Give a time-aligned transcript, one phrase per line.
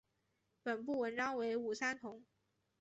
[0.63, 2.25] 本部纹章为五三桐。